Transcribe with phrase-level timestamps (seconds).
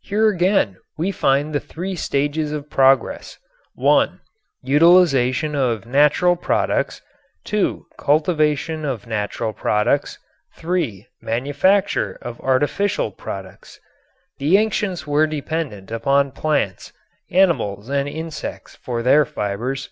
[0.00, 3.38] Here again we find the three stages of progress,
[3.74, 4.18] (1)
[4.62, 7.02] utilization of natural products,
[7.44, 10.18] (2) cultivation of natural products,
[10.56, 13.78] (3) manufacture of artificial products.
[14.38, 16.94] The ancients were dependent upon plants,
[17.30, 19.90] animals and insects for their fibers.